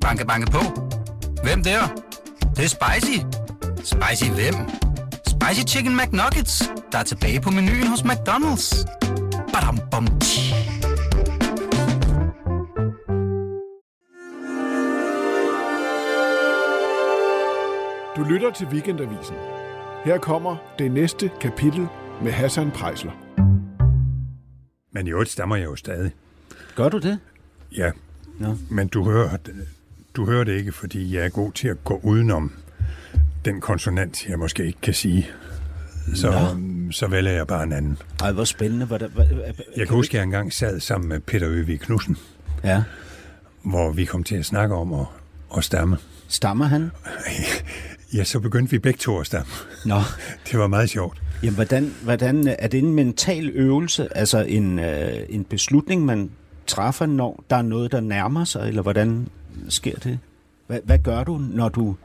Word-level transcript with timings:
Banke, 0.00 0.26
banke 0.26 0.50
på. 0.50 0.58
Hvem 1.42 1.62
der? 1.62 1.80
Det, 2.40 2.56
det 2.56 2.64
er 2.64 2.68
spicy. 2.68 3.18
Spicy 3.76 4.30
hvem? 4.30 4.54
Spicy 5.26 5.74
Chicken 5.74 5.96
McNuggets, 5.96 6.62
der 6.92 6.98
er 6.98 7.02
tilbage 7.02 7.40
på 7.40 7.50
menuen 7.50 7.86
hos 7.86 8.00
McDonald's. 8.00 8.86
Badum, 9.52 9.78
bom, 9.90 10.06
tji. 10.20 10.54
Du 18.16 18.24
lytter 18.24 18.50
til 18.50 18.66
Weekendavisen. 18.66 19.36
Her 20.04 20.18
kommer 20.18 20.56
det 20.78 20.90
næste 20.90 21.30
kapitel 21.40 21.86
med 22.22 22.32
Hassan 22.32 22.70
Prejsler. 22.70 23.12
Men 24.92 25.06
i 25.06 25.10
øvrigt 25.10 25.30
stammer 25.30 25.56
jeg 25.56 25.64
jo 25.64 25.76
stadig. 25.76 26.12
Gør 26.76 26.88
du 26.88 26.98
det? 26.98 27.18
Ja, 27.76 27.90
Nå. 28.40 28.56
men 28.70 28.88
du 28.88 29.04
hører, 29.04 29.36
du 30.16 30.26
hører 30.26 30.44
det 30.44 30.52
ikke, 30.58 30.72
fordi 30.72 31.14
jeg 31.16 31.24
er 31.24 31.28
god 31.28 31.52
til 31.52 31.68
at 31.68 31.84
gå 31.84 32.00
udenom 32.02 32.52
den 33.44 33.60
konsonant, 33.60 34.26
jeg 34.28 34.38
måske 34.38 34.66
ikke 34.66 34.80
kan 34.82 34.94
sige. 34.94 35.28
Så, 36.14 36.56
så 36.90 37.06
vælger 37.06 37.32
jeg 37.32 37.46
bare 37.46 37.62
en 37.62 37.72
anden. 37.72 37.98
Ej, 38.22 38.32
hvor 38.32 38.44
spændende. 38.44 38.86
Hvad, 38.86 38.98
der, 38.98 39.08
hvad, 39.08 39.24
Jeg 39.76 39.86
kan 39.86 39.96
huske, 39.96 40.10
at 40.12 40.14
jeg 40.18 40.22
engang 40.24 40.52
sad 40.52 40.80
sammen 40.80 41.08
med 41.08 41.20
Peter 41.20 41.48
Øvig 41.48 41.80
Knudsen, 41.80 42.16
Ja. 42.64 42.82
hvor 43.62 43.92
vi 43.92 44.04
kom 44.04 44.24
til 44.24 44.36
at 44.36 44.44
snakke 44.44 44.74
om 44.74 44.92
at, 44.94 45.06
at 45.56 45.64
stamme. 45.64 45.96
Stammer 46.28 46.64
han? 46.64 46.90
Ja, 48.14 48.24
så 48.24 48.40
begyndte 48.40 48.70
vi 48.70 48.78
begge 48.78 48.98
to 48.98 49.18
at 49.20 49.26
stamme. 49.26 49.52
Nå. 49.84 50.00
Det 50.50 50.58
var 50.58 50.66
meget 50.66 50.90
sjovt. 50.90 51.22
Jamen, 51.42 51.54
hvordan, 51.54 51.94
hvordan, 52.02 52.46
er 52.58 52.68
det 52.68 52.78
en 52.78 52.94
mental 52.94 53.48
øvelse, 53.48 54.16
altså 54.16 54.38
en, 54.38 54.78
øh, 54.78 55.12
en 55.28 55.44
beslutning, 55.44 56.04
man 56.04 56.30
træffer, 56.70 57.06
når 57.06 57.44
der 57.50 57.56
er 57.56 57.62
noget, 57.62 57.92
der 57.92 58.00
nærmer 58.00 58.44
sig, 58.44 58.68
eller 58.68 58.82
hvordan 58.82 59.28
sker 59.68 59.98
det? 59.98 60.18
Hvad, 60.66 60.80
hvad 60.84 60.98
gør 60.98 61.24
du, 61.24 61.38
når 61.38 61.68
du... 61.68 61.96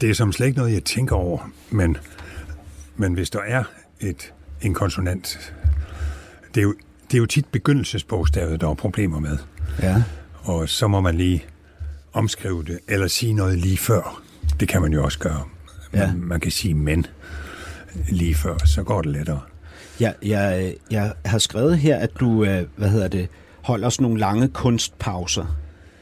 Det 0.00 0.10
er 0.10 0.14
som 0.14 0.32
slet 0.32 0.46
ikke 0.46 0.58
noget, 0.58 0.72
jeg 0.72 0.84
tænker 0.84 1.16
over, 1.16 1.50
men, 1.70 1.96
men 2.96 3.14
hvis 3.14 3.30
der 3.30 3.40
er 3.46 3.64
et, 4.00 4.32
en 4.62 4.74
konsonant, 4.74 5.54
det 6.54 6.60
er, 6.60 6.64
jo, 6.64 6.74
det 7.10 7.14
er 7.14 7.18
jo 7.18 7.26
tit 7.26 7.46
begyndelsesbogstavet, 7.52 8.60
der 8.60 8.68
er 8.68 8.74
problemer 8.74 9.18
med. 9.18 9.38
Ja. 9.82 10.02
Og 10.42 10.68
så 10.68 10.88
må 10.88 11.00
man 11.00 11.14
lige 11.14 11.44
omskrive 12.12 12.64
det, 12.64 12.78
eller 12.88 13.08
sige 13.08 13.32
noget 13.32 13.58
lige 13.58 13.78
før. 13.78 14.22
Det 14.60 14.68
kan 14.68 14.82
man 14.82 14.92
jo 14.92 15.04
også 15.04 15.18
gøre. 15.18 15.42
Ja. 15.92 16.06
Man, 16.06 16.20
man 16.20 16.40
kan 16.40 16.50
sige 16.50 16.74
men 16.74 17.06
lige 18.08 18.34
før, 18.34 18.58
så 18.66 18.82
går 18.82 19.02
det 19.02 19.12
lettere. 19.12 19.40
Jeg, 20.00 20.14
jeg, 20.22 20.74
jeg 20.90 21.12
har 21.24 21.38
skrevet 21.38 21.78
her, 21.78 21.96
at 21.96 22.10
du, 22.20 22.44
øh, 22.44 22.66
hvad 22.76 22.88
hedder 22.88 23.08
det, 23.08 23.28
holder 23.62 23.88
sådan 23.88 24.02
nogle 24.02 24.20
lange 24.20 24.48
kunstpauser. 24.48 25.56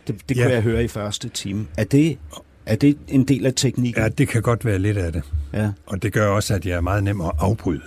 Det, 0.07 0.29
det 0.29 0.37
Ja. 0.37 0.43
kunne 0.43 0.55
jeg 0.55 0.63
høre 0.63 0.85
i 0.85 0.89
første 0.89 1.29
time. 1.29 1.67
Er 1.79 1.85
det, 1.85 2.19
er 2.67 2.77
det 2.77 2.99
en 3.09 3.25
del 3.25 3.47
af 3.47 3.53
teknikken? 3.57 4.03
Ja, 4.03 4.09
det 4.09 4.29
kan 4.29 4.43
godt 4.43 4.65
være 4.65 4.79
lidt 4.79 4.97
af 4.99 5.13
det. 5.13 5.23
ja. 5.53 5.71
Og 5.87 6.03
det 6.03 6.13
gør 6.13 6.29
også, 6.29 6.55
at 6.55 6.67
jeg 6.67 6.77
er 6.77 6.81
meget 6.81 7.05
nem 7.05 7.21
at 7.21 7.31
afbryde. 7.39 7.83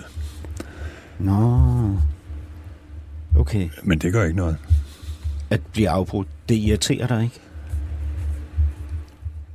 Nå. 1.20 1.62
Okay. 3.38 3.70
Men 3.84 4.00
det 4.00 4.14
gør 4.14 4.24
ikke 4.24 4.38
noget. 4.38 4.58
At 5.50 5.62
blive 5.74 5.90
afbrudt, 5.90 6.28
det 6.50 6.56
irriterer 6.56 7.08
dig 7.08 7.24
ikke? 7.24 7.40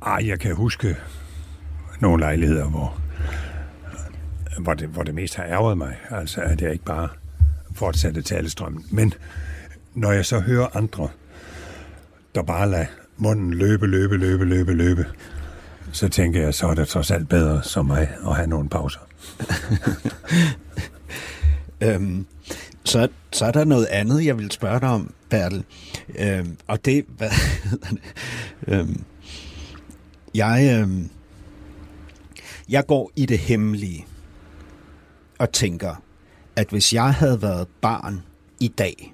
Ej, 0.05 0.27
jeg 0.27 0.39
kan 0.39 0.55
huske 0.55 0.95
nogle 1.99 2.19
lejligheder, 2.19 2.65
hvor, 2.69 3.01
hvor, 4.59 4.73
det, 4.73 4.87
hvor 4.87 5.03
det 5.03 5.15
mest 5.15 5.35
har 5.35 5.43
ærget 5.43 5.77
mig. 5.77 5.97
Altså, 6.09 6.41
at 6.41 6.61
jeg 6.61 6.71
ikke 6.71 6.85
bare 6.85 7.09
fortsatte 7.75 8.21
talestrømmen. 8.21 8.85
Men 8.91 9.13
når 9.93 10.11
jeg 10.11 10.25
så 10.25 10.39
hører 10.39 10.77
andre, 10.77 11.09
der 12.35 12.43
bare 12.43 12.69
lader 12.69 12.85
munden 13.17 13.53
løbe, 13.53 13.87
løbe, 13.87 14.17
løbe, 14.17 14.45
løbe, 14.45 14.73
løbe, 14.73 15.05
så 15.91 16.09
tænker 16.09 16.41
jeg, 16.41 16.53
så 16.53 16.67
er 16.67 16.73
det 16.73 16.87
trods 16.87 17.11
alt 17.11 17.29
bedre 17.29 17.63
som 17.63 17.85
mig 17.85 18.09
at 18.27 18.35
have 18.35 18.47
nogle 18.47 18.69
pauser. 18.69 18.99
Øhm, 21.83 22.25
så, 22.83 23.07
så 23.31 23.45
er 23.45 23.51
der 23.51 23.65
noget 23.65 23.85
andet, 23.85 24.25
jeg 24.25 24.37
vil 24.37 24.51
spørge 24.51 24.79
dig 24.79 24.89
om, 24.89 25.13
Bertel. 25.29 25.63
Øhm, 26.19 26.57
og 26.67 26.85
det, 26.85 27.05
hvad 27.17 27.29
hedder 27.29 27.89
det? 27.89 27.99
Øhm, 28.67 29.03
jeg, 30.35 30.79
øhm, 30.81 31.09
jeg 32.69 32.87
går 32.87 33.11
i 33.15 33.25
det 33.25 33.39
hemmelige 33.39 34.05
og 35.41 35.51
tænker, 35.51 35.95
at 36.55 36.67
hvis 36.69 36.93
jeg 36.93 37.13
havde 37.13 37.41
været 37.41 37.67
barn 37.81 38.21
i 38.59 38.67
dag, 38.67 39.13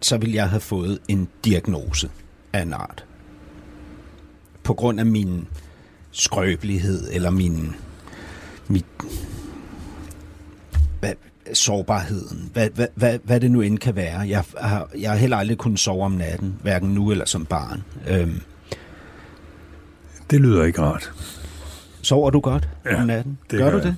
så 0.00 0.16
ville 0.18 0.34
jeg 0.34 0.48
have 0.50 0.60
fået 0.60 0.98
en 1.08 1.28
diagnose 1.44 2.10
af 2.52 2.62
en 2.62 2.72
art. 2.72 3.04
På 4.64 4.74
grund 4.74 5.00
af 5.00 5.06
min 5.06 5.46
skrøbelighed 6.10 7.08
eller 7.12 7.30
min, 7.30 7.74
mit, 8.68 8.86
hvad, 11.00 11.12
sårbarheden, 11.52 12.50
hvad, 12.52 12.70
hvad, 12.70 12.86
hvad, 12.94 13.18
hvad 13.24 13.40
det 13.40 13.50
nu 13.50 13.60
end 13.60 13.78
kan 13.78 13.96
være. 13.96 14.18
Jeg 14.20 14.44
har, 14.60 14.88
jeg 14.98 15.10
har 15.10 15.16
heller 15.18 15.36
aldrig 15.36 15.58
kunnet 15.58 15.78
sove 15.78 16.04
om 16.04 16.12
natten, 16.12 16.58
hverken 16.62 16.88
nu 16.94 17.10
eller 17.10 17.24
som 17.24 17.46
barn. 17.46 17.82
Øhm, 18.08 18.40
Det 20.30 20.40
lyder 20.40 20.64
ikke 20.64 20.82
rart. 20.82 21.12
sover 22.02 22.30
du 22.30 22.40
godt 22.40 22.68
Ja, 22.84 23.00
om 23.00 23.06
natten? 23.06 23.38
det 23.50 23.58
gør 23.58 23.64
gør 23.64 23.70
du 23.70 23.76
jeg. 23.76 23.86
det? 23.86 23.96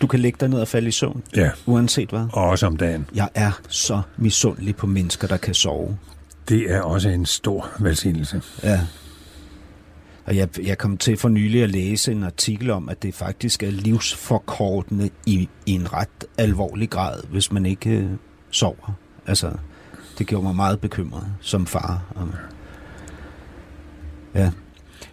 Du 0.00 0.06
kan 0.06 0.20
ligge 0.20 0.36
dig 0.40 0.48
ned 0.48 0.60
og 0.60 0.68
falde 0.68 0.88
i 0.88 0.90
søvn, 0.90 1.22
Ja, 1.36 1.50
uanset 1.66 2.10
hvad. 2.10 2.26
og 2.32 2.44
også 2.44 2.66
om 2.66 2.76
dagen. 2.76 3.06
Jeg 3.14 3.28
er 3.34 3.60
så 3.68 4.02
misundelig 4.16 4.76
på 4.76 4.86
mennesker, 4.86 5.28
der 5.28 5.36
kan 5.36 5.54
sove. 5.54 5.98
Det 6.48 6.72
er 6.72 6.80
også 6.80 7.08
en 7.08 7.26
stor 7.26 7.68
velsignelse. 7.80 8.42
Ja. 8.62 8.80
Og 10.26 10.36
jeg, 10.36 10.48
jeg 10.66 10.78
kom 10.78 10.96
til 10.96 11.16
for 11.16 11.28
nylig 11.28 11.62
at 11.62 11.70
læse 11.70 12.12
en 12.12 12.22
artikel 12.22 12.70
om, 12.70 12.88
at 12.88 13.02
det 13.02 13.14
faktisk 13.14 13.62
er 13.62 13.70
livsforkortende 13.70 15.10
i, 15.26 15.48
i 15.66 15.72
en 15.72 15.92
ret 15.92 16.24
alvorlig 16.38 16.90
grad, 16.90 17.20
hvis 17.30 17.52
man 17.52 17.66
ikke 17.66 17.90
øh, 17.90 18.10
sover. 18.50 18.92
Altså, 19.26 19.52
det 20.18 20.26
gjorde 20.26 20.44
mig 20.44 20.56
meget 20.56 20.80
bekymret 20.80 21.26
som 21.40 21.66
far. 21.66 22.02
Og, 22.14 22.28
ja. 24.34 24.50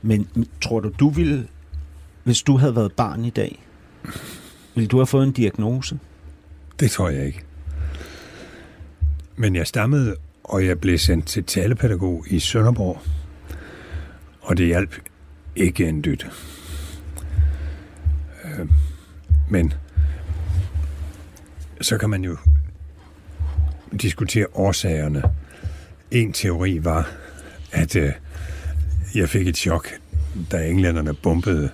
Men 0.02 0.28
tror 0.62 0.80
du, 0.80 0.92
du 1.00 1.10
ville, 1.10 1.48
hvis 2.24 2.42
du 2.42 2.58
havde 2.58 2.76
været 2.76 2.92
barn 2.94 3.26
i 3.26 3.30
dag, 3.30 3.66
vil 4.76 4.88
du 4.88 4.98
have 4.98 5.08
fået 5.08 5.24
en 5.28 5.32
diagnose? 5.32 6.00
Det 6.80 6.92
tror 6.92 7.10
jeg 7.10 7.26
ikke. 7.26 7.44
Men 9.36 9.56
jeg 9.56 9.68
stammede, 9.68 10.16
og 10.44 10.66
jeg 10.66 10.80
blev 10.80 10.98
sendt 10.98 11.26
til 11.28 11.44
talepædagog 11.44 12.26
i 12.28 12.40
Sønderborg. 12.40 13.02
Og 14.42 14.58
det 14.58 14.66
hjalp 14.66 14.96
ikke 15.56 15.88
en 15.90 16.04
dyt. 16.04 16.28
Øh, 18.46 18.68
Men 19.50 19.74
så 21.82 21.98
kan 21.98 22.10
man 22.10 22.24
jo 22.24 22.38
diskutere 24.02 24.46
årsagerne. 24.54 25.24
En 26.12 26.34
teori 26.34 26.84
var, 26.84 27.12
at 27.72 27.96
øh, 27.96 28.12
jeg 29.16 29.30
fik 29.30 29.48
et 29.48 29.58
chok, 29.58 29.88
da 30.52 30.68
englænderne 30.68 31.14
bombede 31.14 31.70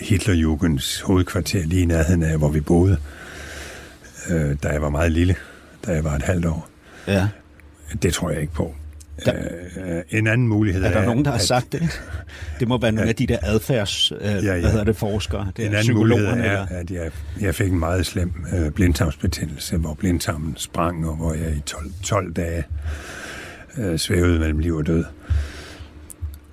Hitlerjugends 0.00 1.00
hovedkvarter 1.00 1.66
lige 1.66 1.82
i 1.82 1.84
nærheden 1.84 2.22
af, 2.22 2.38
hvor 2.38 2.48
vi 2.48 2.60
boede 2.60 2.96
øh, 4.30 4.56
da 4.62 4.68
jeg 4.68 4.82
var 4.82 4.90
meget 4.90 5.12
lille, 5.12 5.34
da 5.86 5.92
jeg 5.92 6.04
var 6.04 6.14
et 6.16 6.22
halvt 6.22 6.46
år. 6.46 6.68
Ja. 7.06 7.28
Det 8.02 8.14
tror 8.14 8.30
jeg 8.30 8.40
ikke 8.40 8.52
på. 8.52 8.74
Der- 9.24 9.34
Øh, 9.86 10.02
en 10.10 10.26
anden 10.26 10.48
mulighed 10.48 10.84
Er 10.84 10.92
der 10.92 11.04
nogen, 11.06 11.24
der 11.24 11.30
har 11.30 11.38
at- 11.38 11.44
sagt 11.44 11.72
det? 11.72 12.02
Det 12.60 12.68
må 12.68 12.78
være 12.78 12.92
nogle 12.92 13.08
af 13.08 13.16
de 13.16 13.26
der 13.26 13.38
adfærds, 13.42 14.12
øh, 14.12 14.18
ja, 14.22 14.34
ja. 14.36 14.60
hvad 14.60 14.70
hedder 14.70 14.84
det, 14.84 14.96
forskere. 14.96 15.52
Det 15.56 15.66
En 15.66 15.74
er 15.74 15.78
anden 15.78 15.94
mulighed 15.94 16.26
er, 16.26 16.32
eller? 16.34 16.66
at 16.70 16.90
jeg, 16.90 17.10
jeg 17.40 17.54
fik 17.54 17.72
en 17.72 17.78
meget 17.78 18.06
slem 18.06 18.32
øh, 18.54 18.70
blindtarmsbetændelse, 18.70 19.76
hvor 19.76 19.94
blindtarmen 19.94 20.54
sprang, 20.56 21.08
og 21.08 21.16
hvor 21.16 21.34
jeg 21.34 21.56
i 21.56 21.60
12, 21.60 21.90
12 22.02 22.32
dage 22.32 22.64
øh, 23.78 23.98
svævede 23.98 24.38
mellem 24.38 24.58
liv 24.58 24.74
og 24.76 24.86
død. 24.86 25.04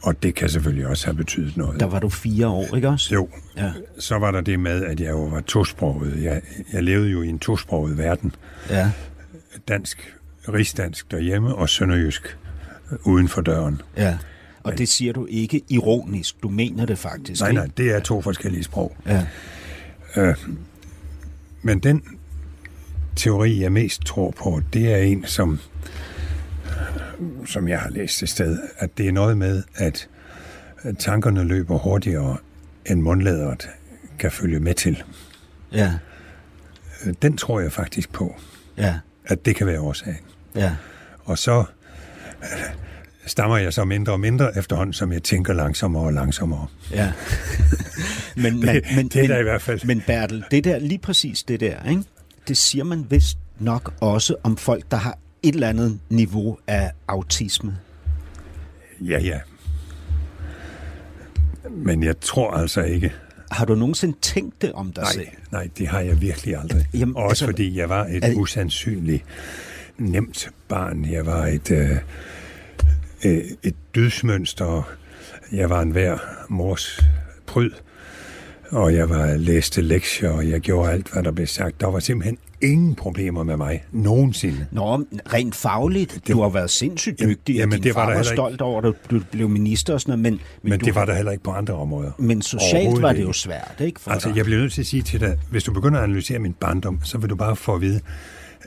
Og 0.07 0.23
det 0.23 0.35
kan 0.35 0.49
selvfølgelig 0.49 0.87
også 0.87 1.05
have 1.05 1.15
betydet 1.15 1.57
noget. 1.57 1.79
Der 1.79 1.85
var 1.85 1.99
du 1.99 2.09
fire 2.09 2.47
år, 2.47 2.75
ikke 2.75 2.89
også? 2.89 3.13
Jo, 3.13 3.29
Ja. 3.57 3.71
så 3.99 4.15
var 4.17 4.31
der 4.31 4.41
det 4.41 4.59
med, 4.59 4.83
at 4.85 4.99
jeg 4.99 5.09
jo 5.09 5.23
var 5.23 5.41
tosproget. 5.41 6.23
Jeg, 6.23 6.41
jeg 6.73 6.83
levede 6.83 7.09
jo 7.09 7.21
i 7.21 7.27
en 7.27 7.39
tosproget 7.39 7.97
verden. 7.97 8.35
ja. 8.69 8.91
Dansk, 9.67 10.13
rigsdansk 10.53 11.11
derhjemme 11.11 11.55
og 11.55 11.69
sønderjysk 11.69 12.37
uden 13.03 13.27
for 13.27 13.41
døren. 13.41 13.81
Ja. 13.97 14.17
Og 14.63 14.77
det 14.77 14.89
siger 14.89 15.13
du 15.13 15.25
ikke 15.29 15.61
ironisk. 15.69 16.35
Du 16.43 16.49
mener 16.49 16.85
det 16.85 16.97
faktisk. 16.97 17.41
Nej, 17.41 17.49
ikke? 17.49 17.61
nej, 17.61 17.69
det 17.77 17.91
er 17.95 17.99
to 17.99 18.21
forskellige 18.21 18.63
sprog. 18.63 18.95
Ja. 19.07 19.25
Øh, 20.17 20.35
men 21.61 21.79
den 21.79 22.03
teori, 23.15 23.61
jeg 23.61 23.71
mest 23.71 24.01
tror 24.05 24.31
på, 24.31 24.61
det 24.73 24.93
er 24.93 24.97
en, 24.97 25.25
som, 25.25 25.59
som 27.45 27.67
jeg 27.67 27.79
har 27.79 27.89
læst 27.89 28.23
et 28.23 28.29
sted, 28.29 28.59
at 28.77 28.97
det 28.97 29.07
er 29.07 29.11
noget 29.11 29.37
med, 29.37 29.63
at 29.75 30.07
tankerne 30.99 31.43
løber 31.43 31.77
hurtigere, 31.77 32.37
end 32.85 33.01
mundlæderet 33.01 33.69
kan 34.19 34.31
følge 34.31 34.59
med 34.59 34.73
til. 34.73 35.03
Ja. 35.71 35.93
Øh, 37.05 37.13
Den 37.21 37.37
tror 37.37 37.59
jeg 37.59 37.71
faktisk 37.71 38.11
på, 38.11 38.35
Ja. 38.77 38.95
at 39.25 39.45
det 39.45 39.55
kan 39.55 39.67
være 39.67 39.79
årsagen. 39.79 40.17
Ja. 40.55 40.75
Og 41.25 41.37
så, 41.37 41.63
stammer 43.25 43.57
jeg 43.57 43.73
så 43.73 43.85
mindre 43.85 44.13
og 44.13 44.19
mindre 44.19 44.57
efterhånden, 44.57 44.93
som 44.93 45.11
jeg 45.11 45.23
tænker 45.23 45.53
langsommere 45.53 46.03
og 46.03 46.13
langsommere. 46.13 46.67
Ja. 46.91 47.11
men, 48.35 48.53
Det- 48.61 48.65
men, 48.65 48.81
men, 48.95 49.07
det 49.07 49.23
er 49.23 49.27
der 49.27 49.37
i 49.39 49.43
hvert 49.43 49.61
fald. 49.61 49.85
Men 49.85 50.01
Bertel, 50.07 50.43
det 50.51 50.63
der, 50.63 50.79
lige 50.79 50.99
præcis 50.99 51.43
det 51.43 51.59
der, 51.59 51.89
ikke? 51.89 52.03
det 52.47 52.57
siger 52.57 52.83
man 52.83 53.05
vist 53.09 53.37
nok 53.59 53.93
også 54.01 54.35
om 54.43 54.57
folk, 54.57 54.83
der 54.91 54.97
har 54.97 55.17
et 55.43 55.53
eller 55.53 55.69
andet 55.69 55.99
niveau 56.09 56.57
af 56.67 56.91
autisme. 57.07 57.77
Ja, 59.01 59.19
ja. 59.19 59.39
Men 61.69 62.03
jeg 62.03 62.19
tror 62.19 62.51
altså 62.51 62.81
ikke. 62.81 63.13
Har 63.51 63.65
du 63.65 63.75
nogensinde 63.75 64.17
tænkt 64.21 64.61
det 64.61 64.71
om 64.71 64.91
dig 64.93 65.07
selv? 65.13 65.25
Nej, 65.25 65.35
nej, 65.51 65.69
det 65.77 65.87
har 65.87 65.99
jeg 65.99 66.21
virkelig 66.21 66.57
aldrig. 66.57 66.85
Jamen, 66.93 67.15
Også 67.17 67.29
altså, 67.29 67.45
fordi 67.45 67.77
jeg 67.77 67.89
var 67.89 68.05
et 68.05 68.23
det- 68.23 68.35
usandsynligt 68.35 69.23
nemt 69.97 70.49
barn. 70.67 71.11
Jeg 71.11 71.25
var 71.25 71.45
et, 71.45 71.71
øh, 71.71 71.89
øh, 73.25 73.43
et 73.63 73.75
dydsmønster. 73.95 74.89
Jeg 75.51 75.69
var 75.69 75.81
en 75.81 75.91
hver 75.91 76.17
mors 76.49 76.99
pryd. 77.45 77.71
Og 78.71 78.93
jeg 78.93 79.09
var 79.09 79.37
læste 79.37 79.81
lektier, 79.81 80.29
og 80.29 80.49
jeg 80.49 80.59
gjorde 80.61 80.91
alt, 80.91 81.11
hvad 81.13 81.23
der 81.23 81.31
blev 81.31 81.47
sagt. 81.47 81.81
Der 81.81 81.87
var 81.87 81.99
simpelthen 81.99 82.37
ingen 82.61 82.95
problemer 82.95 83.43
med 83.43 83.57
mig. 83.57 83.83
Nogensinde. 83.91 84.65
Nå, 84.71 84.95
rent 85.33 85.55
fagligt, 85.55 86.21
du 86.27 86.41
har 86.41 86.49
været 86.49 86.69
sindssygt 86.69 87.19
dygtig, 87.19 87.55
Jamen, 87.55 87.73
og 87.73 87.77
din 87.77 87.83
det 87.83 87.95
var 87.95 88.01
far 88.05 88.11
var 88.13 88.19
ikke. 88.19 88.27
stolt 88.33 88.61
over, 88.61 88.81
at 88.81 88.93
du 89.11 89.21
blev 89.31 89.49
minister 89.49 89.93
og 89.93 90.01
sådan 90.01 90.11
noget, 90.19 90.21
men, 90.23 90.33
men, 90.63 90.69
Men 90.69 90.79
du, 90.79 90.85
det 90.85 90.95
var 90.95 91.05
der 91.05 91.15
heller 91.15 91.31
ikke 91.31 91.43
på 91.43 91.51
andre 91.51 91.73
områder. 91.73 92.11
men 92.19 92.41
socialt 92.41 93.01
var 93.01 93.13
det 93.13 93.21
jo 93.23 93.33
svært, 93.33 93.75
ikke? 93.79 93.99
For 94.01 94.11
Altså, 94.11 94.29
dig? 94.29 94.35
jeg 94.37 94.45
bliver 94.45 94.59
nødt 94.61 94.73
til 94.73 94.81
at 94.81 94.87
sige 94.87 95.01
til 95.03 95.19
dig, 95.19 95.37
hvis 95.51 95.63
du 95.63 95.73
begynder 95.73 95.97
at 95.99 96.03
analysere 96.03 96.39
min 96.39 96.53
barndom, 96.53 96.99
så 97.03 97.17
vil 97.17 97.29
du 97.29 97.35
bare 97.35 97.55
få 97.55 97.75
at 97.75 97.81
vide, 97.81 97.99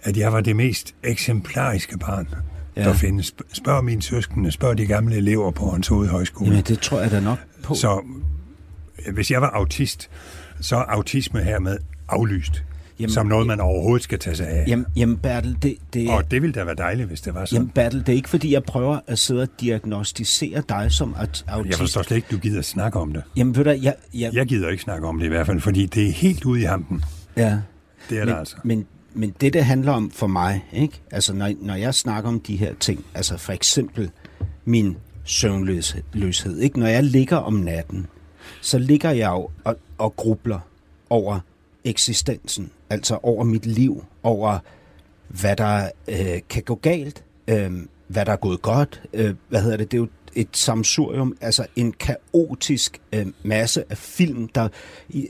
at 0.02 0.16
jeg 0.16 0.32
var 0.32 0.40
det 0.40 0.56
mest 0.56 0.94
eksemplariske 1.04 1.98
barn, 1.98 2.28
Ja. 2.76 2.84
der 2.84 2.92
findes. 2.94 3.34
Spørg 3.52 3.84
mine 3.84 4.02
søskende, 4.02 4.50
spørg 4.52 4.78
de 4.78 4.86
gamle 4.86 5.16
elever 5.16 5.50
på 5.50 5.70
Hans 5.70 5.88
Hoved 5.88 6.08
Højskole. 6.08 6.50
Jamen, 6.50 6.64
det 6.64 6.78
tror 6.80 7.00
jeg 7.00 7.10
da 7.10 7.20
nok 7.20 7.38
på. 7.62 7.74
Så 7.74 8.00
hvis 9.14 9.30
jeg 9.30 9.40
var 9.42 9.50
autist, 9.50 10.10
så 10.60 10.76
er 10.76 10.80
autisme 10.82 11.42
hermed 11.42 11.78
aflyst. 12.08 12.62
Jamen, 13.00 13.10
som 13.12 13.26
noget, 13.26 13.46
man 13.46 13.60
overhovedet 13.60 14.02
skal 14.04 14.18
tage 14.18 14.36
sig 14.36 14.48
af. 14.48 14.64
Jamen, 14.68 14.86
jamen 14.96 15.18
Bertel, 15.18 15.56
det, 15.62 15.76
det, 15.94 16.08
Og 16.10 16.30
det 16.30 16.42
ville 16.42 16.54
da 16.54 16.64
være 16.64 16.74
dejligt, 16.74 17.08
hvis 17.08 17.20
det 17.20 17.34
var 17.34 17.44
sådan. 17.44 17.56
jamen, 17.56 17.70
Bertel, 17.74 18.00
det 18.00 18.08
er 18.08 18.12
ikke 18.16 18.28
fordi, 18.28 18.52
jeg 18.52 18.62
prøver 18.64 18.98
at 19.06 19.18
sidde 19.18 19.42
og 19.42 19.48
diagnostisere 19.60 20.62
dig 20.68 20.92
som 20.92 21.14
aut- 21.18 21.44
jeg 21.46 21.54
autist. 21.54 21.78
forstår 21.78 22.02
slet 22.02 22.16
ikke, 22.16 22.28
du 22.30 22.36
gider 22.38 22.62
snakke 22.62 22.98
om 23.00 23.12
det. 23.12 23.22
Jamen, 23.36 23.56
ved 23.56 23.64
du, 23.64 23.70
jeg, 23.70 23.94
jeg, 24.14 24.30
Jeg 24.34 24.46
gider 24.46 24.68
ikke 24.68 24.82
snakke 24.82 25.06
om 25.06 25.18
det 25.18 25.26
i 25.26 25.28
hvert 25.28 25.46
fald, 25.46 25.60
fordi 25.60 25.86
det 25.86 26.08
er 26.08 26.12
helt 26.12 26.44
ude 26.44 26.60
i 26.60 26.64
hampen. 26.64 27.04
ja. 27.36 27.58
Det 28.10 28.18
er 28.18 28.24
men, 28.24 28.34
det 28.34 28.38
altså. 28.38 28.56
Men, 28.64 28.86
men 29.14 29.34
det, 29.40 29.52
det 29.52 29.64
handler 29.64 29.92
om 29.92 30.10
for 30.10 30.26
mig, 30.26 30.64
ikke? 30.72 31.00
Altså, 31.10 31.34
når, 31.34 31.52
når 31.60 31.74
jeg 31.74 31.94
snakker 31.94 32.28
om 32.30 32.40
de 32.40 32.56
her 32.56 32.72
ting, 32.80 33.04
altså 33.14 33.36
for 33.36 33.52
eksempel 33.52 34.10
min 34.64 34.96
søvnløshed, 35.24 36.58
ikke? 36.60 36.80
Når 36.80 36.86
jeg 36.86 37.04
ligger 37.04 37.36
om 37.36 37.54
natten, 37.54 38.06
så 38.60 38.78
ligger 38.78 39.10
jeg 39.10 39.30
jo 39.30 39.48
og, 39.64 39.76
og 39.98 40.16
grubler 40.16 40.60
over 41.10 41.40
eksistensen, 41.84 42.70
altså 42.90 43.18
over 43.22 43.44
mit 43.44 43.66
liv, 43.66 44.04
over 44.22 44.58
hvad 45.28 45.56
der 45.56 45.90
øh, 46.08 46.40
kan 46.48 46.62
gå 46.62 46.74
galt, 46.74 47.24
øh, 47.48 47.72
hvad 48.06 48.26
der 48.26 48.32
er 48.32 48.36
gået 48.36 48.62
godt, 48.62 49.02
øh, 49.12 49.34
hvad 49.48 49.62
hedder 49.62 49.76
det, 49.76 49.90
det 49.90 49.96
er 49.96 50.00
jo 50.00 50.08
et 50.34 50.48
samsurium, 50.52 51.36
altså 51.40 51.66
en 51.76 51.92
kaotisk 51.92 53.00
øh, 53.12 53.26
masse 53.42 53.84
af 53.90 53.98
film, 53.98 54.48
der 54.48 54.68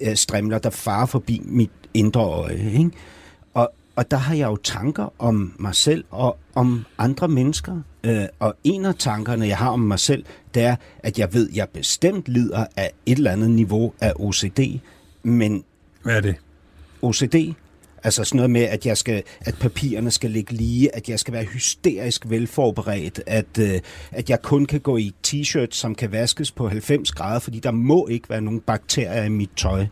øh, 0.01 0.17
strimler, 0.17 0.59
der 0.59 0.71
farer 0.71 1.07
forbi 1.07 1.43
mit 1.45 1.71
indre 1.95 2.21
øje. 2.21 2.73
Ikke? 2.73 2.91
Og, 3.55 3.73
og 3.97 4.11
der 4.11 4.17
har 4.17 4.35
jeg 4.35 4.47
jo 4.47 4.57
tanker 4.57 5.13
om 5.19 5.55
mig 5.59 5.75
selv 5.75 6.05
og 6.11 6.39
om 6.55 6.85
andre 6.99 7.29
mennesker. 7.29 7.81
Øh, 8.05 8.25
og 8.39 8.55
en 8.65 8.85
af 8.85 8.95
tankerne, 8.95 9.47
jeg 9.47 9.59
har 9.59 9.71
om 9.71 9.81
mig 9.81 9.99
selv, 9.99 10.25
det 10.55 10.63
er, 10.63 10.77
at 10.99 11.19
jeg 11.19 11.35
ved, 11.35 11.49
at 11.49 11.57
jeg 11.57 11.69
bestemt 11.69 12.29
lider 12.29 12.67
af 12.77 12.91
et 13.07 13.17
eller 13.17 13.31
andet 13.31 13.51
niveau 13.51 13.93
af 14.01 14.13
OCD, 14.17 14.61
men 15.23 15.65
Hvad 16.03 16.17
er 16.17 16.21
det? 16.21 16.35
OCD. 17.03 17.55
Altså 18.05 18.25
sådan 18.25 18.37
noget 18.37 18.51
med, 18.51 18.63
at, 18.63 18.87
jeg 18.87 18.99
skal, 18.99 19.23
at 19.41 19.55
papirerne 19.61 20.11
skal 20.11 20.31
ligge 20.31 20.53
lige, 20.53 20.97
at 20.97 21.09
jeg 21.09 21.19
skal 21.19 21.35
være 21.35 21.45
hysterisk 21.45 22.31
velforberedt, 22.31 23.21
at, 23.27 23.59
øh, 23.61 23.81
at 24.11 24.31
jeg 24.31 24.43
kun 24.43 24.67
kan 24.67 24.81
gå 24.81 24.97
i 24.97 25.13
t-shirt, 25.27 25.71
som 25.71 25.95
kan 25.95 26.13
vaskes 26.13 26.51
på 26.51 26.69
90 26.69 27.13
grader, 27.13 27.39
fordi 27.39 27.59
der 27.59 27.71
må 27.71 28.07
ikke 28.07 28.31
være 28.31 28.41
nogen 28.41 28.61
bakterier 28.61 29.25
i 29.25 29.29
mit 29.29 29.51
tøj, 29.57 29.87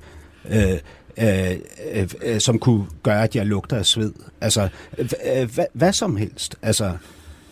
øh, 0.51 0.79
øh, 1.19 2.09
øh, 2.23 2.41
som 2.41 2.59
kunne 2.59 2.87
gøre, 3.03 3.23
at 3.23 3.37
jeg 3.37 3.47
lugter 3.47 3.77
af 3.77 3.87
sved. 3.87 4.13
Altså, 4.41 4.69
øh, 4.99 5.55
hvad, 5.55 5.67
hvad 5.73 5.93
som 5.93 6.17
helst. 6.17 6.57
Altså, 6.63 6.97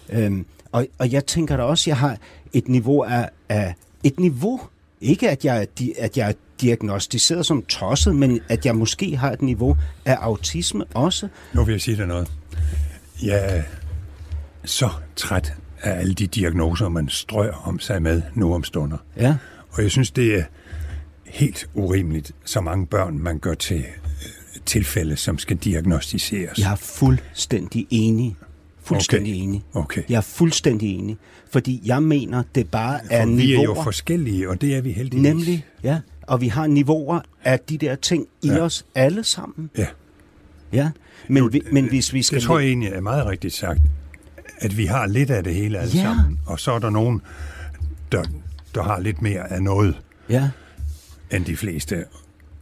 øh, 0.08 0.32
og, 0.72 0.86
og 0.98 1.12
jeg 1.12 1.26
tænker 1.26 1.56
da 1.56 1.62
også, 1.62 1.82
at 1.82 1.86
jeg 1.86 1.96
har 1.96 2.18
et 2.52 2.68
niveau 2.68 3.02
af, 3.02 3.28
af 3.48 3.74
et 4.04 4.20
niveau, 4.20 4.60
ikke 5.00 5.30
at 5.30 5.44
jeg, 5.44 5.66
at 5.98 6.16
jeg 6.16 6.28
er 6.28 6.32
diagnostiseret 6.60 7.46
som 7.46 7.62
tosset, 7.62 8.16
men 8.16 8.40
at 8.48 8.66
jeg 8.66 8.76
måske 8.76 9.16
har 9.16 9.32
et 9.32 9.42
niveau 9.42 9.76
af 10.04 10.14
autisme 10.14 10.84
også. 10.94 11.28
Nu 11.52 11.64
vil 11.64 11.72
jeg 11.72 11.80
sige 11.80 11.96
dig 11.96 12.06
noget. 12.06 12.28
Jeg 13.22 13.56
er 13.56 13.62
så 14.64 14.88
træt 15.16 15.54
af 15.82 15.98
alle 16.00 16.14
de 16.14 16.26
diagnoser, 16.26 16.88
man 16.88 17.08
strøger 17.08 17.66
om 17.68 17.78
sig 17.78 18.02
med 18.02 18.22
nu 18.34 18.54
om 18.54 18.64
stunder. 18.64 18.96
Ja. 19.16 19.36
Og 19.70 19.82
jeg 19.82 19.90
synes, 19.90 20.10
det 20.10 20.34
er 20.38 20.44
helt 21.28 21.69
urimeligt, 21.75 22.32
så 22.44 22.61
mange 22.61 22.87
børn 22.87 23.19
man 23.19 23.38
gør 23.38 23.55
til 23.55 23.78
øh, 23.78 23.84
tilfælde, 24.67 25.17
som 25.17 25.38
skal 25.38 25.56
diagnostiseres. 25.56 26.58
Jeg 26.58 26.73
er 26.73 26.76
fuldstændig 26.76 27.87
enig. 27.90 28.37
Fuldstændig 28.82 29.32
Okay. 29.34 29.43
enig. 29.43 29.62
Okay. 29.75 30.02
Jeg 30.08 30.17
er 30.17 30.20
fuldstændig 30.20 30.94
enig. 30.99 31.17
Fordi 31.52 31.82
jeg 31.84 32.02
mener, 32.02 32.43
det 32.55 32.70
bare 32.70 33.00
er 33.11 33.23
For 33.23 33.26
vi 33.26 33.32
er 33.32 33.37
niveauer. 33.37 33.64
jo 33.76 33.82
forskellige, 33.82 34.50
og 34.50 34.61
det 34.61 34.76
er 34.76 34.81
vi 34.81 34.93
heldigvis. 34.93 35.23
Nemlig, 35.23 35.64
ja. 35.82 36.00
Og 36.23 36.40
vi 36.40 36.49
har 36.49 36.67
niveauer 36.67 37.20
af 37.44 37.61
de 37.61 37.79
der 37.79 37.94
ting 37.94 38.26
i 38.43 38.46
Ja. 38.49 38.61
os 38.61 38.87
alle 38.94 39.25
sammen. 39.25 39.70
Ja. 39.79 39.87
Ja. 40.72 40.90
Men, 41.29 41.52
vi, 41.52 41.61
men 41.72 41.88
hvis 41.88 42.12
vi 42.12 42.22
skal... 42.22 42.38
Det 42.38 42.44
tror 42.46 42.58
jeg 42.58 42.69
egentlig 42.69 42.88
er 42.93 43.00
meget 43.00 43.26
rigtigt 43.26 43.55
sagt, 43.55 43.81
at 44.58 44.76
vi 44.76 44.87
har 44.87 45.06
lidt 45.06 45.31
af 45.31 45.44
det 45.44 45.55
hele 45.55 45.79
alle 45.79 45.93
Ja. 45.96 46.02
sammen. 46.02 46.38
Og 46.46 46.61
så 46.61 46.72
er 46.72 46.79
der 46.79 46.90
nogen, 46.90 47.22
der, 48.12 48.22
der 48.75 48.82
har 48.82 49.00
lidt 49.00 49.22
mere 49.22 49.52
af 49.52 49.62
noget 49.62 50.00
Ja. 50.31 50.50
End 51.32 51.44
de 51.44 51.56
fleste. 51.56 52.05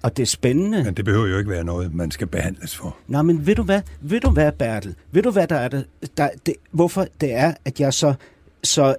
Og 0.02 0.16
det 0.16 0.22
er 0.22 0.26
spændende. 0.26 0.84
Men 0.84 0.94
det 0.94 1.05
behøver 1.05 1.26
jo 1.26 1.38
ikke 1.38 1.50
være 1.50 1.64
noget, 1.64 1.94
man 1.94 2.11
skal 2.11 2.26
behandles 2.26 2.76
for. 2.76 2.96
Nå, 3.08 3.22
men 3.22 3.46
ved 3.46 3.55
du 3.55 3.62
hvad, 3.62 3.82
ved 4.00 4.20
du 4.20 4.31
hvad, 4.31 4.52
Bertel? 4.52 4.94
Ved 5.12 5.22
du 5.22 5.31
hvad, 5.31 5.49
der 5.49 5.56
er 5.56 5.69
det, 5.69 5.87
der, 6.16 6.28
det 6.46 6.55
hvorfor 6.70 7.06
det 7.20 7.32
er, 7.32 7.55
at 7.64 7.81
jeg 7.81 7.94
så, 7.94 8.14
så 8.62 8.96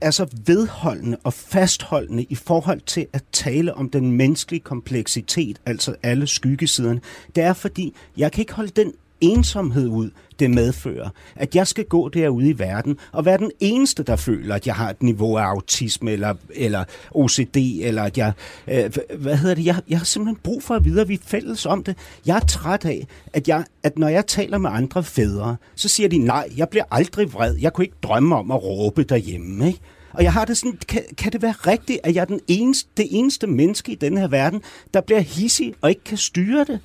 er 0.00 0.10
så 0.10 0.26
vedholdende 0.46 1.16
og 1.24 1.32
fastholdende 1.32 2.22
i 2.22 2.34
forhold 2.34 2.80
til 2.80 3.06
at 3.12 3.22
tale 3.32 3.74
om 3.74 3.90
den 3.90 4.12
menneskelige 4.12 4.60
kompleksitet, 4.60 5.60
altså 5.66 5.96
alle 6.02 6.26
skyggesiderne. 6.26 7.00
Det 7.36 7.44
er 7.44 7.52
fordi, 7.52 7.94
jeg 8.16 8.32
kan 8.32 8.40
ikke 8.40 8.52
holde 8.52 8.72
den 8.76 8.92
ensomhed 9.20 9.88
ud, 9.88 10.10
det 10.38 10.50
medfører. 10.50 11.08
At 11.36 11.54
jeg 11.54 11.66
skal 11.66 11.84
gå 11.84 12.08
derude 12.08 12.48
i 12.48 12.58
verden 12.58 12.98
og 13.12 13.24
være 13.24 13.38
den 13.38 13.50
eneste, 13.60 14.02
der 14.02 14.16
føler, 14.16 14.54
at 14.54 14.66
jeg 14.66 14.74
har 14.74 14.90
et 14.90 15.02
niveau 15.02 15.36
af 15.36 15.42
autisme 15.42 16.10
eller, 16.10 16.34
eller 16.54 16.84
OCD, 17.10 17.56
eller 17.56 18.02
at 18.02 18.18
jeg... 18.18 18.32
Øh, 18.68 18.90
hvad 19.18 19.36
hedder 19.36 19.54
det? 19.54 19.64
Jeg, 19.64 19.76
jeg 19.88 19.98
har 19.98 20.04
simpelthen 20.04 20.40
brug 20.42 20.62
for 20.62 20.74
at 20.74 20.84
vide, 20.84 21.00
at 21.00 21.08
vi 21.08 21.14
er 21.14 21.18
fælles 21.26 21.66
om 21.66 21.84
det. 21.84 21.96
Jeg 22.26 22.36
er 22.36 22.46
træt 22.46 22.84
af, 22.84 23.06
at, 23.32 23.48
jeg, 23.48 23.64
at 23.82 23.98
når 23.98 24.08
jeg 24.08 24.26
taler 24.26 24.58
med 24.58 24.70
andre 24.72 25.04
fædre, 25.04 25.56
så 25.74 25.88
siger 25.88 26.08
de, 26.08 26.18
nej, 26.18 26.48
jeg 26.56 26.68
bliver 26.68 26.84
aldrig 26.90 27.32
vred. 27.32 27.56
Jeg 27.60 27.72
kunne 27.72 27.84
ikke 27.84 27.96
drømme 28.02 28.36
om 28.36 28.50
at 28.50 28.62
råbe 28.62 29.04
derhjemme, 29.04 29.66
ikke? 29.66 29.80
Og 30.12 30.22
jeg 30.22 30.32
har 30.32 30.44
det 30.44 30.58
sådan, 30.58 30.78
kan, 30.88 31.02
kan 31.16 31.32
det 31.32 31.42
være 31.42 31.52
rigtigt, 31.52 32.00
at 32.04 32.14
jeg 32.14 32.20
er 32.20 32.24
den 32.24 32.40
eneste, 32.48 32.88
det 32.96 33.06
eneste 33.10 33.46
menneske 33.46 33.92
i 33.92 33.94
den 33.94 34.18
her 34.18 34.28
verden, 34.28 34.62
der 34.94 35.00
bliver 35.00 35.20
hissig 35.20 35.74
og 35.80 35.90
ikke 35.90 36.04
kan 36.04 36.18
styre 36.18 36.64
det? 36.64 36.80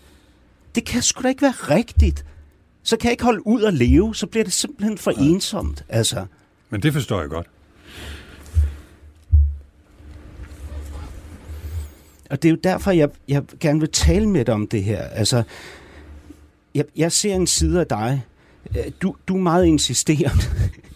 Det 0.79 0.87
kan 0.87 1.01
sgu 1.01 1.23
da 1.23 1.27
ikke 1.27 1.41
være 1.41 1.51
rigtigt. 1.51 2.25
Så 2.83 2.97
kan 2.97 3.05
jeg 3.05 3.11
ikke 3.11 3.23
holde 3.23 3.47
ud 3.47 3.61
og 3.61 3.73
leve, 3.73 4.15
så 4.15 4.27
bliver 4.27 4.43
det 4.43 4.53
simpelthen 4.53 4.97
for 4.97 5.11
ja. 5.11 5.21
ensomt. 5.21 5.83
Altså, 5.89 6.25
Men 6.69 6.81
det 6.81 6.93
forstår 6.93 7.19
jeg 7.19 7.29
godt. 7.29 7.47
og 12.29 12.43
det 12.43 12.49
er 12.49 12.53
jo 12.53 12.59
derfor, 12.63 12.91
jeg, 12.91 13.09
jeg 13.27 13.43
gerne 13.59 13.79
vil 13.79 13.89
tale 13.89 14.29
med 14.29 14.45
dig 14.45 14.53
om 14.53 14.67
det 14.67 14.83
her. 14.83 15.01
Altså, 15.01 15.43
jeg, 16.75 16.85
jeg 16.95 17.11
ser 17.11 17.35
en 17.35 17.47
side 17.47 17.79
af 17.79 17.87
dig. 17.87 18.21
Øh, 18.77 18.83
Du, 19.01 19.15
du 19.27 19.35
er 19.37 19.41
meget 19.41 19.65
insisterende. 19.65 20.43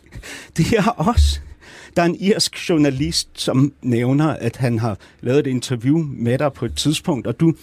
Det 0.57 0.73
er 0.77 0.89
også. 0.89 1.39
Der 1.95 2.01
er 2.01 2.05
en 2.05 2.17
irsk 2.19 2.69
journalist, 2.69 3.29
som 3.33 3.73
nævner, 3.81 4.27
at 4.27 4.57
han 4.57 4.79
har 4.79 4.97
lavet 5.21 5.39
et 5.39 5.47
interview 5.47 5.97
med 5.97 6.37
dig 6.37 6.53
på 6.53 6.65
et 6.65 6.75
tidspunkt, 6.75 7.27
og 7.27 7.39
du, 7.39 7.53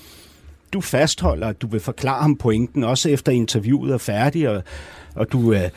du 0.73 0.81
fastholder, 0.81 1.47
at 1.47 1.62
du 1.62 1.67
vil 1.67 1.81
forklare 1.81 2.23
ham 2.23 2.37
pointen, 2.37 2.85
også 2.85 3.09
efter 3.09 3.33
interviewet 3.33 3.93
er 3.93 3.99
færdigt, 3.99 4.49
og, 4.49 4.62
og 5.15 5.33
du, 5.33 5.53
øh, 5.53 5.71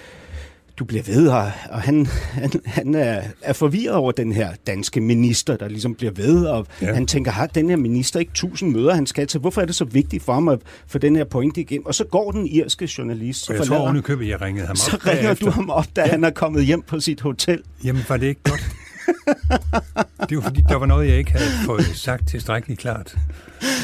du 0.77 0.85
bliver 0.85 1.03
ved, 1.03 1.27
og, 1.27 1.51
og 1.69 1.81
han, 1.81 2.05
han, 2.05 2.51
han 2.65 2.95
er, 2.95 3.21
er 3.41 3.53
forvirret 3.53 3.95
over 3.95 4.11
den 4.11 4.31
her 4.31 4.49
danske 4.67 5.01
minister, 5.01 5.57
der 5.57 5.67
ligesom 5.67 5.95
bliver 5.95 6.11
ved, 6.11 6.45
og 6.45 6.67
ja. 6.81 6.93
han 6.93 7.07
tænker, 7.07 7.31
har 7.31 7.47
den 7.47 7.69
her 7.69 7.75
minister 7.75 8.19
ikke 8.19 8.31
tusind 8.33 8.71
møder, 8.71 8.93
han 8.93 9.05
skal 9.05 9.27
til? 9.27 9.39
Hvorfor 9.39 9.61
er 9.61 9.65
det 9.65 9.75
så 9.75 9.85
vigtigt 9.85 10.23
for 10.23 10.33
ham 10.33 10.47
at 10.47 10.59
få 10.87 10.97
den 10.97 11.15
her 11.15 11.23
pointe 11.23 11.61
igennem? 11.61 11.85
Og 11.85 11.95
så 11.95 12.03
går 12.03 12.31
den 12.31 12.47
irske 12.47 12.89
journalist. 12.97 13.45
Så 13.45 13.53
jeg 13.53 13.65
tror 13.65 13.77
oven 13.77 14.01
købet, 14.01 14.27
jeg 14.27 14.41
ringede 14.41 14.65
ham 14.67 14.73
op. 14.73 14.77
Så 14.77 14.97
ringer 15.07 15.23
bagefter. 15.23 15.45
du 15.45 15.51
ham 15.51 15.69
op, 15.69 15.85
da 15.95 16.01
ja. 16.01 16.11
han 16.11 16.23
er 16.23 16.29
kommet 16.29 16.65
hjem 16.65 16.81
på 16.81 16.99
sit 16.99 17.21
hotel. 17.21 17.61
Jamen, 17.83 18.01
var 18.09 18.17
det 18.17 18.27
ikke 18.27 18.41
godt? 18.43 18.75
det 20.29 20.37
var 20.37 20.43
fordi, 20.43 20.63
der 20.69 20.75
var 20.75 20.85
noget, 20.85 21.09
jeg 21.09 21.17
ikke 21.17 21.31
havde 21.31 21.51
fået 21.65 21.85
sagt 21.85 22.27
tilstrækkeligt 22.27 22.79
klart. 22.79 23.17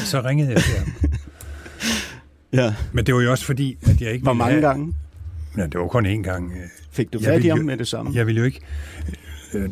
Så 0.04 0.20
ringede 0.20 0.52
jeg 0.52 0.62
til 0.62 0.78
ham. 0.78 0.92
Ja. 2.52 2.74
Men 2.92 3.06
det 3.06 3.14
var 3.14 3.20
jo 3.20 3.30
også 3.30 3.44
fordi, 3.44 3.78
at 3.82 4.00
jeg 4.00 4.12
ikke 4.12 4.22
Hvor 4.22 4.32
mange 4.32 4.52
have... 4.52 4.62
gange? 4.62 4.94
Ja, 5.56 5.62
det 5.62 5.80
var 5.80 5.86
kun 5.86 6.06
én 6.06 6.22
gang. 6.22 6.52
Fik 6.92 7.12
du 7.12 7.20
fat 7.24 7.44
i 7.44 7.48
ham 7.48 7.58
med 7.58 7.76
det 7.76 7.88
samme? 7.88 8.12
Jeg 8.14 8.26
vil 8.26 8.36
jo 8.36 8.44
ikke... 8.44 8.60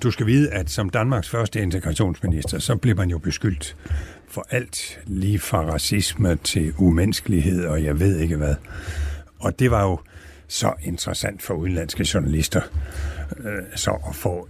Du 0.02 0.10
skal 0.10 0.26
vide, 0.26 0.50
at 0.50 0.70
som 0.70 0.90
Danmarks 0.90 1.28
første 1.28 1.60
integrationsminister, 1.62 2.58
så 2.58 2.76
blev 2.76 2.96
man 2.96 3.10
jo 3.10 3.18
beskyldt 3.18 3.76
for 4.28 4.46
alt, 4.50 4.98
lige 5.06 5.38
fra 5.38 5.72
racisme 5.72 6.36
til 6.36 6.74
umenneskelighed, 6.78 7.66
og 7.66 7.84
jeg 7.84 8.00
ved 8.00 8.18
ikke 8.18 8.36
hvad. 8.36 8.54
Og 9.38 9.58
det 9.58 9.70
var 9.70 9.82
jo 9.82 10.00
så 10.48 10.72
interessant 10.82 11.42
for 11.42 11.54
udenlandske 11.54 12.06
journalister, 12.14 12.60
øh, 13.38 13.62
så 13.76 13.90
at 14.08 14.14
få 14.14 14.48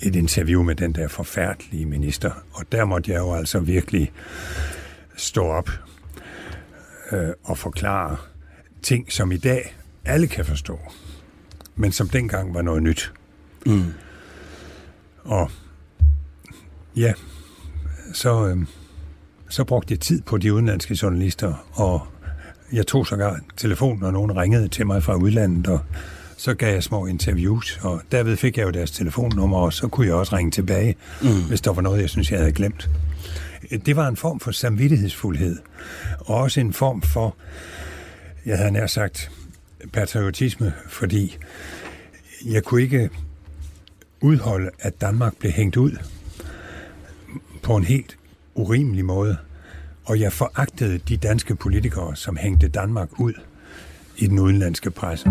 et 0.00 0.16
interview 0.16 0.62
med 0.62 0.74
den 0.74 0.92
der 0.92 1.08
forfærdelige 1.08 1.86
minister. 1.86 2.30
Og 2.52 2.72
der 2.72 2.84
måtte 2.84 3.12
jeg 3.12 3.18
jo 3.18 3.34
altså 3.34 3.60
virkelig 3.60 4.12
stå 5.16 5.44
op 5.44 5.70
øh, 7.12 7.28
og 7.44 7.58
forklare 7.58 8.16
ting, 8.82 9.12
som 9.12 9.32
i 9.32 9.36
dag 9.36 9.76
alle 10.04 10.26
kan 10.26 10.44
forstå, 10.44 10.78
men 11.76 11.92
som 11.92 12.08
dengang 12.08 12.54
var 12.54 12.62
noget 12.62 12.82
nyt. 12.82 13.12
Mm. 13.66 13.92
Og 15.24 15.50
ja, 16.96 17.12
så, 18.12 18.46
øh, 18.46 18.66
så 19.48 19.64
brugte 19.64 19.92
jeg 19.92 20.00
tid 20.00 20.22
på 20.22 20.38
de 20.38 20.52
udenlandske 20.52 20.98
journalister, 21.02 21.68
og 21.72 22.06
jeg 22.72 22.86
tog 22.86 23.06
sågar 23.06 23.40
telefonen, 23.56 24.00
når 24.00 24.10
nogen 24.10 24.36
ringede 24.36 24.68
til 24.68 24.86
mig 24.86 25.02
fra 25.02 25.14
udlandet, 25.14 25.66
og 25.66 25.80
så 26.36 26.54
gav 26.54 26.72
jeg 26.72 26.82
små 26.82 27.06
interviews, 27.06 27.78
og 27.82 28.02
derved 28.12 28.36
fik 28.36 28.58
jeg 28.58 28.64
jo 28.64 28.70
deres 28.70 28.90
telefonnummer, 28.90 29.58
og 29.58 29.72
så 29.72 29.88
kunne 29.88 30.06
jeg 30.06 30.14
også 30.14 30.36
ringe 30.36 30.50
tilbage, 30.50 30.96
mm. 31.22 31.44
hvis 31.48 31.60
der 31.60 31.72
var 31.72 31.82
noget, 31.82 32.00
jeg 32.00 32.10
synes, 32.10 32.30
jeg 32.30 32.38
havde 32.38 32.52
glemt. 32.52 32.90
Det 33.86 33.96
var 33.96 34.08
en 34.08 34.16
form 34.16 34.40
for 34.40 34.50
samvittighedsfuldhed, 34.50 35.58
og 36.20 36.36
også 36.36 36.60
en 36.60 36.72
form 36.72 37.02
for, 37.02 37.36
jeg 38.46 38.58
havde 38.58 38.70
nær 38.70 38.86
sagt, 38.86 39.30
patriotisme, 39.92 40.72
fordi 40.88 41.36
jeg 42.46 42.64
kunne 42.64 42.82
ikke 42.82 43.10
udholde, 44.20 44.70
at 44.78 45.00
Danmark 45.00 45.36
blev 45.36 45.52
hængt 45.52 45.76
ud 45.76 45.96
på 47.62 47.76
en 47.76 47.84
helt 47.84 48.16
urimelig 48.54 49.04
måde, 49.04 49.36
og 50.04 50.20
jeg 50.20 50.32
foragtede 50.32 50.98
de 50.98 51.16
danske 51.16 51.54
politikere, 51.54 52.16
som 52.16 52.36
hængte 52.36 52.68
Danmark 52.68 53.20
ud 53.20 53.32
i 54.16 54.26
den 54.26 54.38
udenlandske 54.38 54.90
presse. 54.90 55.30